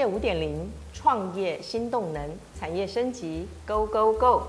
[0.00, 4.44] 业五点零，创业新动能，产业升级，Go Go Go！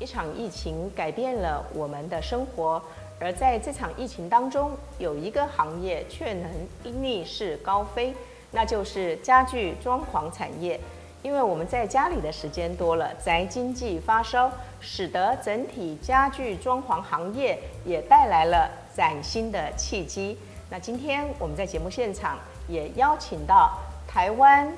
[0.00, 2.82] 一场疫情改变了我们的生活，
[3.20, 8.12] 而在这场疫情当中，有一个行业却能逆势高飞，
[8.50, 10.80] 那就是家具装潢产业。
[11.22, 20.36] 因为我们在家里的时间多了，宅经济发烧，使得整体家具装潢行业也带来了崭新的契机。
[20.68, 22.36] 那今天我们在节目现场
[22.66, 23.78] 也邀请到
[24.12, 24.70] 台湾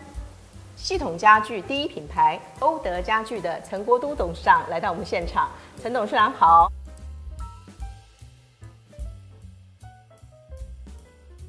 [0.76, 5.50] 系统家具第一品牌欧德家具的陈国都董事长来到我们现场。
[5.82, 6.70] 陈董事长好。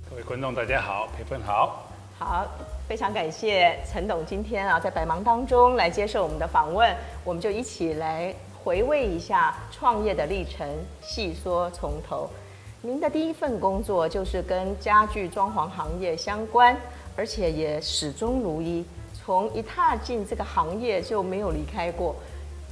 [0.09, 1.83] 各位观众大家好，培芬好。
[2.17, 2.47] 好，
[2.87, 6.91] 非常感谢陈董今天啊在百忙当中来接受我们的访问，
[7.23, 10.67] 我们就一起来回味一下创业的历程，
[11.03, 12.27] 细说从头。
[12.81, 16.75] 您的第一份工作就是跟家具装潢行业相关，
[17.15, 22.15] 而且也始终如一，从一踏进这个行业就没有离开过。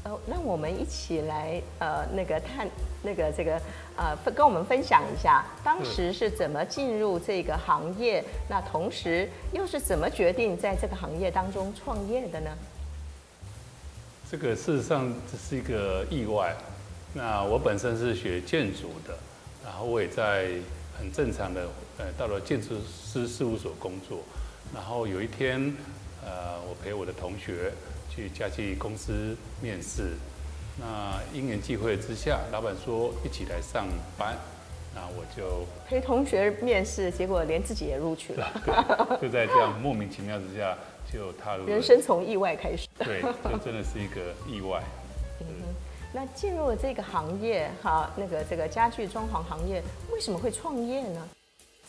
[0.04, 2.68] 呃，那我们一起来呃那个探
[3.04, 3.62] 那个这个
[3.96, 8.22] 呃跟我们分享一下，当时是怎么进入这个行业？
[8.50, 12.52] 那同时又是怎么决定在这个行业当中创业的呢？
[14.30, 16.54] 这个事实上只是一个意外。
[17.14, 19.16] 那我本身是学建筑的，
[19.64, 20.50] 然后我也在
[20.98, 24.20] 很正常的呃到了建筑师事务所工作。
[24.74, 25.74] 然后有一天，
[26.26, 27.72] 呃，我陪我的同学。
[28.16, 30.12] 去家具公司面试，
[30.80, 33.88] 那因缘际会之下，老板说一起来上
[34.20, 34.38] 班，
[34.94, 39.18] 那我就陪同学面试，结果连自己也录取了。
[39.20, 40.78] 就在这样莫名其妙之下，
[41.12, 41.66] 就踏入。
[41.66, 42.88] 人生从意外开始。
[43.00, 43.20] 对，
[43.50, 44.80] 就真的是一个意外。
[45.40, 45.74] 嗯哼，
[46.14, 51.28] 那进入了这个行业，哈，那个这个家具装潢行业，为什么会创业呢？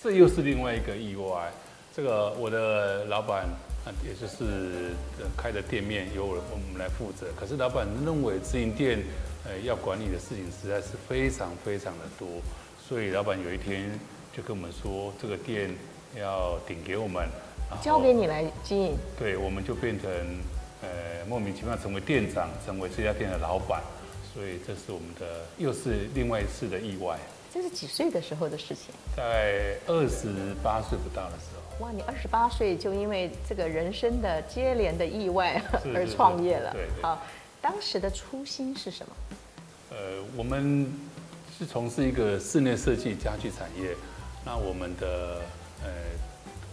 [0.03, 1.53] 这又是另外一个意外。
[1.95, 3.47] 这个我的老板。
[3.87, 4.95] 那也就是
[5.37, 8.99] 开的店面由我我们来负责，可是老板认为直营店，
[9.45, 12.27] 呃，要管理的事情实在是非常非常的多，
[12.83, 13.93] 所以老板有一天
[14.35, 15.71] 就跟我们说，这个店
[16.17, 17.29] 要顶给我们，
[17.83, 18.97] 交给你来经营。
[19.19, 20.11] 对，我们就变成
[20.81, 20.89] 呃
[21.29, 23.83] 莫名其妙成为店长，成为这家店的老板，
[24.35, 27.17] 所以这是我们的又是另外一次的意外。
[27.53, 28.93] 这是几岁的时候的事情？
[29.17, 30.27] 在二十
[30.61, 31.87] 八岁不到的时候。
[31.87, 35.63] 哇，你二十八岁就因为这个人生的接连的意外
[35.95, 36.73] 而创业了。
[36.73, 37.03] 对，对，对。
[37.03, 37.23] 好，
[37.63, 39.15] 当时的初心是什么？
[39.91, 40.93] 呃，我们
[41.57, 43.95] 是从事一个室内设计家具产业。
[44.45, 45.41] 那我们的
[45.83, 45.89] 呃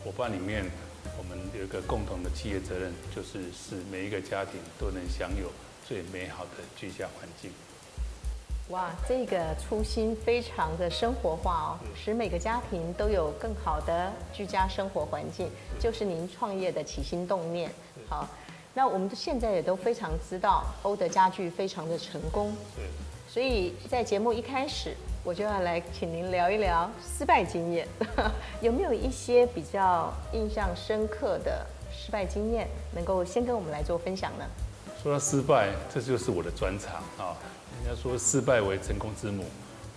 [0.03, 0.65] 伙伴里面，
[1.15, 5.51] 我们有一个共同的企业责任，就是使每一个家庭都能享有
[5.91, 7.51] 最美好的居家环境。
[8.69, 17.69] 哇，这个初心非常的生活化哦，使每个家庭都有更好的居家生活环境，就是您创业的起心动念。
[18.07, 18.25] 好，
[18.73, 22.85] 那我们现在也都非常知道欧德家具非常的成功，对，
[23.27, 27.85] 所以在节目一开始，我就要来请您聊一聊失败经验，
[28.63, 34.45] 有没有一些比较印象深刻的失败经验，能够先跟我们来做分享呢？
[35.01, 37.35] 说到失败，这就是我的专长啊。
[37.83, 39.45] 人家说失败为成功之母，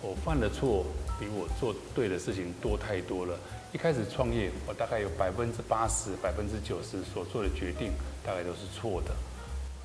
[0.01, 0.83] 我犯的错
[1.19, 3.37] 比我做对的事情多太多了。
[3.71, 7.91] 一开始创业，我大概有百分之八十、百分之九十所做的决定，
[8.25, 9.11] 大概都是错的，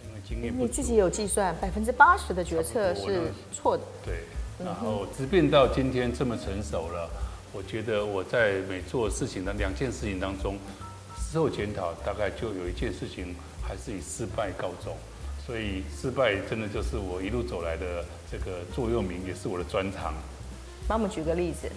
[0.07, 0.67] 因为经验不足。
[0.67, 3.85] 你自己有计算，百分之八十的决策是错的。
[4.03, 4.21] 对，
[4.65, 7.11] 然后直变到今天这么成熟了，
[7.53, 10.57] 我觉得我在每做事情的两件事情当中，
[11.19, 14.97] 事后检讨，大概就有一件事情还是以失败告终。
[15.51, 20.15] 所以失败真的就是我一路走来的这个座右铭，也是我的专长。
[20.87, 21.69] 帮我们举个例子。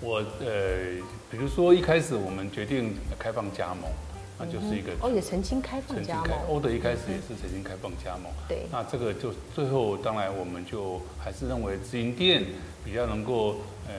[0.00, 0.98] 我呃，
[1.30, 3.88] 比如说一开始我们决定开放加盟，
[4.36, 6.36] 那就是一个哦，也曾经开放加盟。
[6.48, 8.32] 欧德一开始也是曾经开放加盟。
[8.48, 8.66] 对。
[8.72, 12.46] 那这个就最后当然我们就还是认为直营店
[12.84, 13.94] 比较能够呃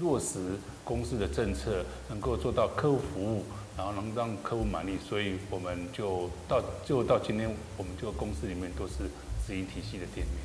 [0.00, 0.40] 落实
[0.82, 3.44] 公司的政策，能够做到客户服务。
[3.80, 9.08] 然后能让客户满意，所以我们就到就到今天，我们这个公司里面都是
[9.46, 10.36] 直营体系的店面。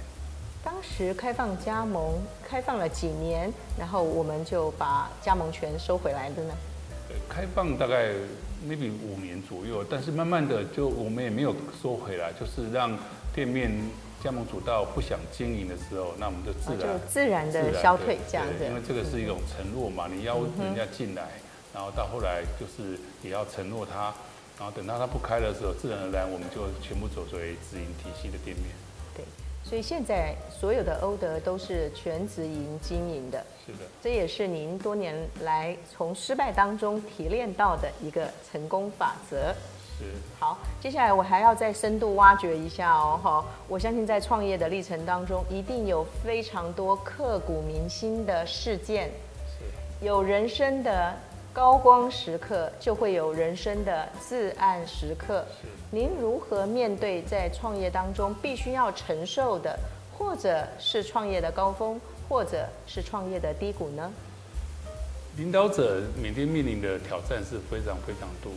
[0.63, 2.13] 当时开放加盟，
[2.47, 6.53] 开放了几年，然后我们就把加盟权收回来的呢？
[7.27, 8.13] 开放大概
[8.65, 11.53] maybe 五年左右，但是慢慢的就我们也没有
[11.83, 12.97] 收回来，就是让
[13.33, 13.69] 店面
[14.23, 18.65] 加盟主到不想经营的时候，那我们就自然、啊、就自然的消退这样子。
[18.65, 21.23] 因为这个是一种承诺嘛，你邀人家进来。
[21.23, 21.41] 嗯
[21.75, 24.13] 然后到后来就是也要承诺他，
[24.57, 28.67] 然后等到他不开的时候，自然而然我们就全部走回直营体系的店面。
[29.13, 29.25] 对，
[29.61, 33.45] 所以现在所有的欧德都是全直营经营的。
[33.65, 39.53] 是的，这也是您多年来从失败当中提炼到的一个成功法则。
[39.99, 40.05] 是。
[40.39, 49.11] 好，接下来我还要再深度挖掘一下哦，哈，我相信在创业的历程当中，一定有非常多刻骨铭心的事件。
[49.59, 50.05] 是。
[50.05, 51.13] 有人生的
[51.55, 55.45] 高光时刻，就会有人生的至暗时刻。
[55.61, 55.69] 是。
[55.89, 59.79] 您如何面对在创业当中必须要承受的，
[60.17, 61.97] 或者是创业的高峰？
[62.27, 64.11] 或者是创业的低谷呢？
[65.37, 68.51] 领导者每天面临的挑战是非常非常多。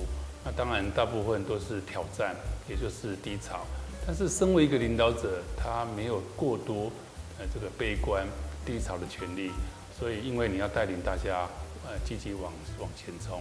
[0.44, 2.34] 那当然，大部分都是挑战，
[2.68, 3.60] 也就是低潮。
[4.04, 6.90] 但是，身为一个领导者，他没有过多
[7.38, 8.26] 呃这个悲观
[8.66, 9.52] 低潮的权利。
[9.96, 11.46] 所以，因为你要带领大家
[11.88, 13.40] 呃积极往往前冲。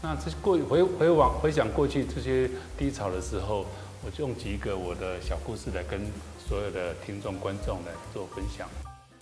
[0.00, 2.48] 那这过回回往回想过去这些
[2.78, 3.66] 低潮的时候，
[4.02, 6.00] 我就用几个我的小故事来跟
[6.38, 8.66] 所有的听众观众来做分享。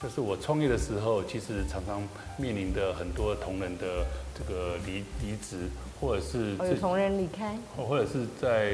[0.00, 2.00] 就是我创业的时候，其实常常
[2.38, 5.68] 面临的很多同仁的这个离离职，
[6.00, 8.70] 或者是有同仁离开，或者是在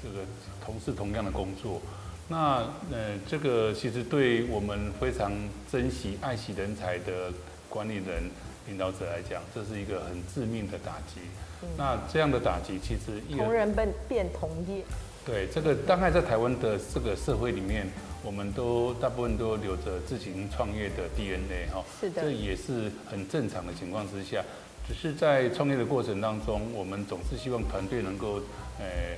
[0.00, 0.24] 这个
[0.64, 1.80] 从事同样的工作。
[2.28, 2.58] 那
[2.92, 5.32] 呃，这个其实对我们非常
[5.72, 7.32] 珍惜、爱惜人才的
[7.68, 8.30] 管理人、
[8.66, 11.20] 领导者来讲，这是一个很致命的打击。
[11.62, 14.82] 嗯、那这样的打击，其实同仁变变同业。
[15.24, 17.86] 对，这个大概在台湾的这个社会里面。
[18.26, 24.42] 我们都大部分都留着自行创业的 DNA 哈，是的，这也是很正常的情况之下，
[24.88, 28.40] 只是在创业的过程当中，我们总是希望团队能够，
[28.78, 29.14] 呃，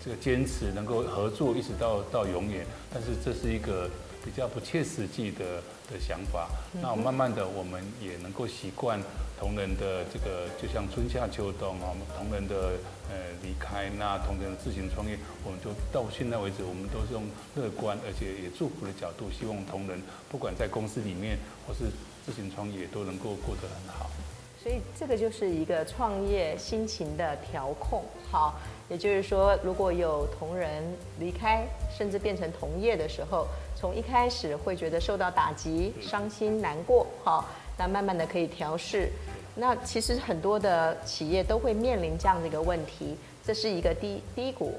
[0.00, 2.64] 这个坚持，能够合作一直到到永远，
[2.94, 3.90] 但是这是一个
[4.24, 6.48] 比较不切实际的的想法。
[6.80, 9.00] 那慢慢的，我们也能够习惯。
[9.40, 12.76] 同仁的这个就像春夏秋冬啊，同仁的
[13.08, 17.24] 呃离开，那同仁的自行创业，我们就到现在为止，我们都是用
[17.56, 19.98] 乐观而且也祝福的角度，希望同仁
[20.28, 21.88] 不管在公司里面或是
[22.26, 24.10] 自行创业，都能够过得很好。
[24.62, 28.60] 所以这个就是一个创业心情的调控，好，
[28.90, 30.84] 也就是说，如果有同仁
[31.18, 31.66] 离开，
[31.96, 37.48] 甚至变成同业的时候，从一开始会觉得受到打击、伤心、难过，好。
[37.78, 39.08] 那慢慢的可以调试，
[39.54, 44.74] 那其实很多的企业都会面临这样的一个问题，这是一个低低谷，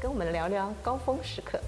[0.00, 1.60] 跟我们聊聊高峰时刻。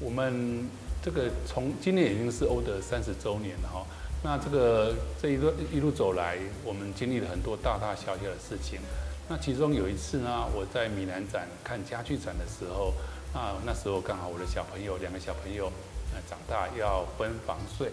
[0.00, 0.66] 我们
[1.02, 3.84] 这个从今年已经是欧德三十周年了哈，
[4.22, 8.80] 那这个这一路一路走来，我们经历了很多大大小小的事情。
[9.28, 12.94] 那其中有一次呢，我在米兰展看家具展的时候，
[13.32, 15.66] 那那时候刚好我的小朋友两个小朋友
[16.14, 17.90] 呃长大要分房睡。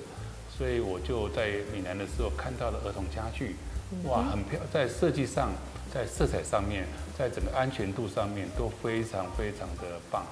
[0.57, 3.57] 所以我就在米兰的时候看到了儿童家具，
[4.05, 5.51] 哇，很漂，在设计上，
[5.93, 6.87] 在色彩上面，
[7.17, 10.25] 在整个安全度上面都非常非常的棒。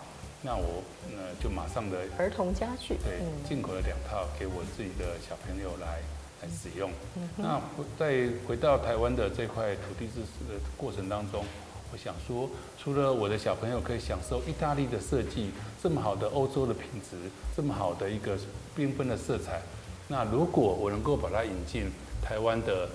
[0.46, 0.84] 那我
[1.16, 6.02] 呃就马上的儿童家具，对，进口了两套给我自己的小朋友来
[6.42, 6.92] 来使用。
[7.38, 7.62] 那
[7.98, 11.46] 在回到台湾的这块土地知识的过程当中，
[11.94, 15.52] 我想说，除了我的小朋友可以享受意大利的设计，
[15.82, 17.16] 这么好的欧洲的品质，
[17.56, 18.38] 这么好的一个
[18.76, 19.62] 缤纷的色彩。
[20.10, 21.90] 那如果我能够把它引进
[22.22, 22.90] 台湾的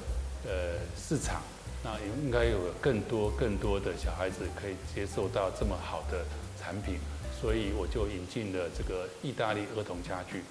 [0.44, 1.40] 呃市场，
[1.82, 6.24] 那应该有更多更多的小孩子可以接受到这么好的
[6.60, 6.98] 产品，
[7.40, 10.42] 所以我就引进了这个意大利儿童家具。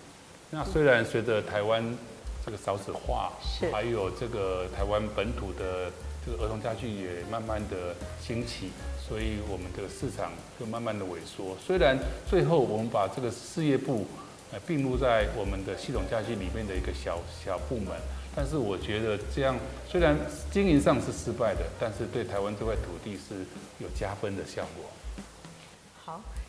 [0.49, 1.83] 那虽然随着台湾
[2.45, 3.33] 这个少子化，
[3.71, 5.91] 还有这个台湾本土的
[6.25, 8.69] 这个儿童家具也慢慢的兴起，
[9.07, 11.57] 所以我们的市场就慢慢的萎缩。
[11.65, 11.97] 虽然
[12.29, 14.05] 最后我们把这个事业部。
[14.49, 17.91] 呃，并入在我们的系统家具里面的一个小小部门，
[18.33, 19.53] 但是我觉得这样
[19.91, 20.15] 虽然
[20.49, 23.43] 经营上是失败的，但是对台湾这块土地是
[23.79, 24.89] 有加分的效果。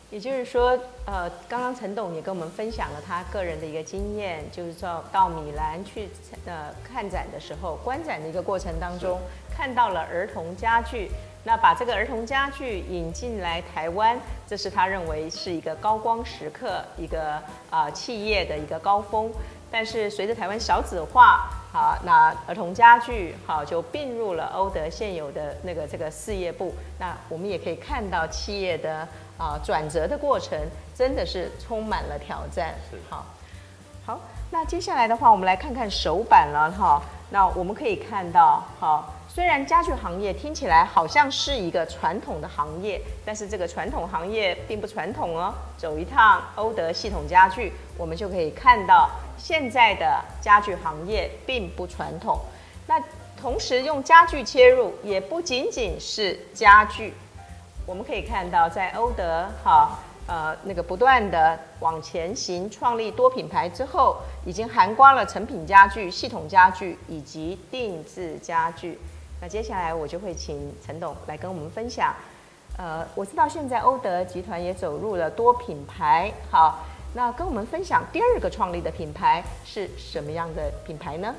[0.09, 6.09] 好，也就是说，呃，刚刚陈董也跟我们分享了他个人的一个经验，就是到到米兰去
[6.45, 9.19] 呃看展的时候，观展的一个过程当中，
[9.55, 11.11] 看到了儿童家具。
[11.45, 17.35] 那把这个儿童家具引进来台湾，这是他认为是一个高光时刻，一个
[17.69, 19.31] 啊、呃、企业的一个高峰。
[19.71, 26.73] 但是随着台湾少子化，好，那儿童家具好就并入了欧德现有的那个这个事业部。
[26.97, 29.07] 那我们也可以看到企业的
[29.37, 30.59] 啊、呃、转折的过程，
[30.95, 32.73] 真的是充满了挑战。
[32.89, 33.25] 是好，
[34.03, 37.01] 好，那接下来的话，我们来看看手板了哈。
[37.29, 39.13] 那我们可以看到，好。
[39.31, 45.53] 虽然家具行业听起来好像是一个传统的行业，但是这个传统行业并不传统哦。
[45.77, 49.07] 走一趟欧德系统家具，我们就可以看到
[49.39, 52.37] 现在的家具行业并不传统。
[52.85, 53.01] 那
[53.39, 57.13] 同时用家具切入，也不仅仅是家具。
[57.85, 68.99] 我们可以看到，在欧德哈呃那个不断的往前行，创立多品牌之后，已经涵盖了成品家具、系统家具以及定制家具。
[69.41, 72.13] 那接下来我就会请陈董来跟我们分享。
[72.77, 76.79] 呃，我知道现在欧德集团也走入了多品牌，好，
[77.13, 81.33] 那跟我们分享第二个创立的品牌是什么样的品牌呢？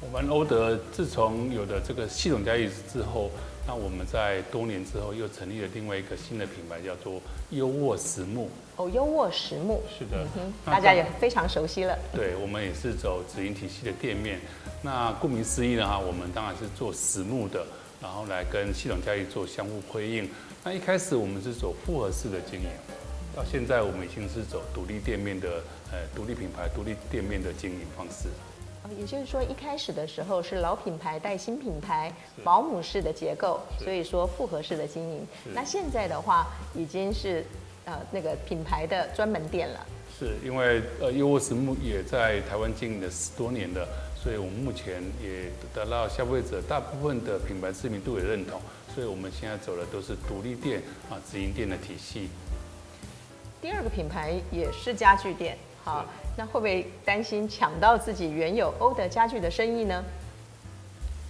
[0.00, 3.28] 我们欧德自从有了这个系统交易之后，
[3.66, 8.48] 那我们在多年之后又成立了另外一个新的品牌，叫做优沃实木。
[8.76, 11.98] 哦，优沃实木，是的，嗯，大家也非常熟悉了。
[12.14, 14.40] 对，我们也是走直营体系的店面。
[14.82, 17.64] 那顾名思义呢，哈，我们当然是做实木的，
[18.00, 20.28] 然后来跟系统交易做相互辉映。
[20.64, 22.68] 那一开始我们是走复合式的经营，
[23.34, 25.48] 到现在我们已经是走独立店面的，
[25.90, 28.28] 呃，独立品牌、独立店面的经营方式。
[28.98, 32.12] 也就是说，一开始的时候是老品牌带新品牌，
[32.44, 35.26] 保姆式的结构，所以说复合式的经营。
[35.54, 37.44] 那现在的话，已经是
[37.84, 39.86] 呃那个品牌的专门店了。
[40.18, 48.60] 是因为呃优沃实木也在台湾经营了十多年的，所以我们目前也得到消费者大部分的品牌知名度也认同，
[48.94, 52.28] 所以我们现在走的都是独立店啊直营店的体系。
[53.62, 56.04] 第二个品牌也是家具店，好。
[56.36, 60.02] 那会不会担心抢到自己原有欧德家具的生意呢？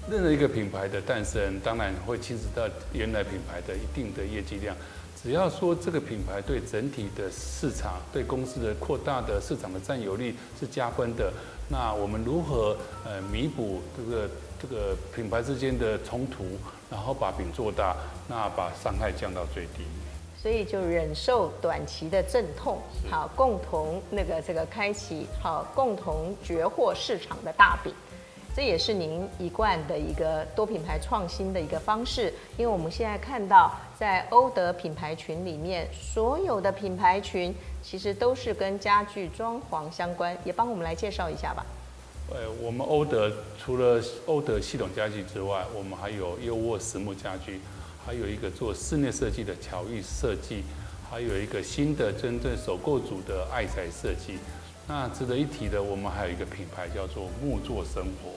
[0.09, 4.75] 任何一个品牌的诞生，当然会牵扯到原来品牌的一定的业绩量。
[5.21, 11.31] 只要说这个品牌对整体的市场、对公司的扩大的市场的占有率是加分的，
[11.69, 14.31] 那我们如何呃弥补这个
[14.63, 16.45] 这个品牌之间的冲突，
[16.89, 17.95] 然后把饼做大，
[18.29, 19.83] 那把伤害降到最低。
[20.43, 27.95] 所以就忍受短期的阵痛，好，共同那个这个开启好，共同绝获市场的大饼，
[28.53, 32.35] 这也是您一贯的一个多品牌创新的一个方式。
[32.57, 41.65] 因为我们现在看到，在欧德品牌群里面，所有的品牌群其实都是跟家具装潢相关，也帮我们来介绍一下吧。
[42.31, 47.61] 呃，我们欧德除了欧德系统家具之外，我们还有优沃实木家具。
[48.05, 50.63] 还有一个做室内设计的巧遇设计，
[51.09, 54.39] 还有一个新的针对首购组的爱宅设计。
[54.89, 58.33] 那值得一提的，我们还有一个品牌叫做木作生活，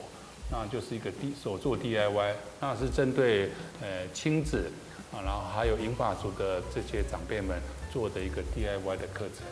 [0.50, 3.50] 那就是一个 D 手作 DIY，那是针对
[3.82, 4.70] 呃亲子
[5.12, 7.60] 啊，然后还有银发族的这些长辈们
[7.92, 9.44] 做的一个 DIY 的课程。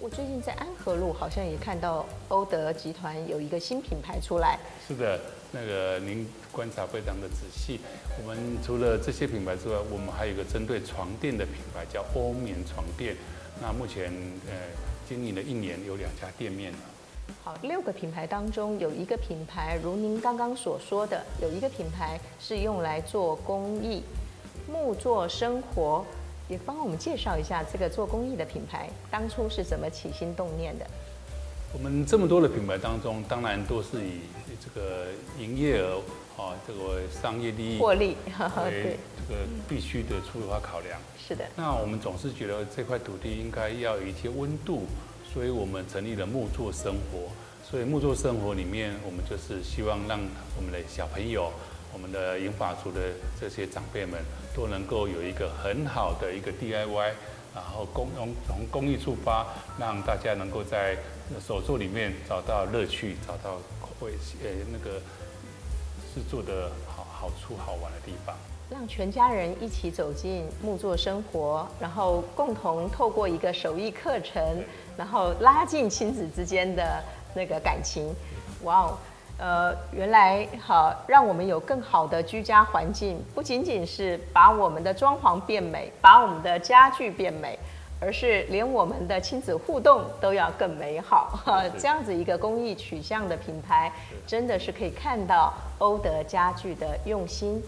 [0.00, 4.56] 我最近在安和路好像也看到欧德集团有一个新品牌出来。
[4.86, 7.80] 是的，那个您观察非常的仔细。
[8.20, 13.16] 我们除了这些品牌之外，我们还有一个针对床垫的品牌叫欧棉床垫。
[13.60, 14.12] 那目前
[14.46, 14.52] 呃
[15.08, 16.78] 经营了一年，有两家店面了。
[17.42, 24.02] 好，六个品牌当中有一个品牌，如您刚刚所说的，有一个品牌是用来做公益，
[24.70, 26.04] 木作生活。
[26.48, 30.86] 也帮我们介绍一下这个做公益的品牌当初是怎么起心动念的？
[31.70, 34.20] 我们这么多的品牌当中，当然都是以
[34.58, 35.08] 这个
[35.38, 35.98] 营业额
[36.36, 38.16] 啊，这个商业利益获利
[38.56, 38.96] 为
[39.28, 40.98] 这个必须的出发考量。
[41.18, 41.44] 是的。
[41.56, 44.86] 那我们总是觉得这块土地应该要有一些温度，
[45.32, 47.28] 所以我们成立了木作生活。
[47.62, 50.18] 所以木作生活里面，我们就是希望让
[50.56, 51.52] 我们的小朋友。
[51.90, 53.00] 我们的银发族的
[53.40, 54.20] 这些长辈们
[54.54, 57.12] 都能够有一个很好的一个 DIY，
[57.54, 59.46] 然后公从从公益出发，
[59.78, 60.96] 让大家能够在
[61.44, 63.58] 手作里面找到乐趣，找到
[63.98, 64.12] 会
[64.42, 65.00] 呃那个
[66.14, 68.36] 是做的好好处好玩的地方，
[68.70, 74.64] 让全家人一起走进木作生活，然后共同透过一个手艺课程，
[74.96, 77.02] 然后拉近亲子之间的
[77.34, 78.14] 那个感情，
[78.62, 78.98] 哇哦！
[79.38, 87.56] 呃，原来好，让我们有更好的居家环境，不仅仅是把我们的装潢变美，把我们的家具变美，
[88.00, 91.38] 而是连我们的亲子互动都要更美好。
[91.78, 93.92] 这样子一个公益取向的品牌，
[94.26, 97.62] 真的是可以看到欧德家具的用心。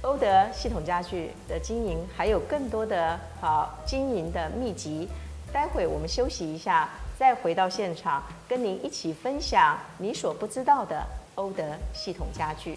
[0.00, 5.08] 欧德系统家具的经营，还有更多的好经营的秘籍。
[5.52, 6.88] 待会我们休息一下。
[7.22, 11.62] 再回到现场，跟您一起分享你所不知道的欧德
[11.94, 12.76] 系统家具。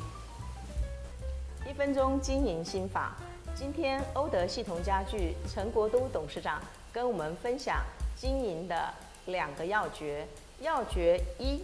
[1.67, 3.15] 一分钟经营心法，
[3.55, 6.61] 今天欧德系统家具陈国都董事长
[6.93, 7.83] 跟我们分享
[8.15, 8.93] 经营的
[9.25, 10.27] 两个要诀。
[10.61, 11.63] 要诀一，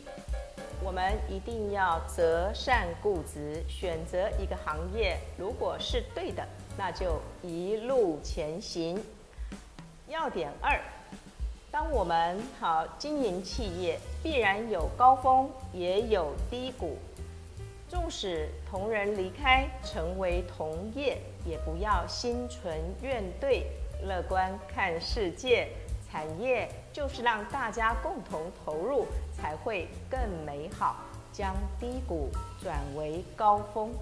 [0.83, 6.43] 我们一定要择善固执，选择一个行业，如果是对的，
[6.75, 8.99] 那就一路前行。
[10.07, 10.81] 要点二。
[11.71, 16.97] 当我们好经营企业，必然有高峰，也有低谷。
[17.87, 23.63] 纵使同仁离开，成为同业，也不要心存怨怼，
[24.03, 25.69] 乐观看世界。
[26.11, 30.97] 产业就是让大家共同投入，才会更美好，
[31.31, 32.29] 将低谷
[32.61, 33.93] 转为高峰。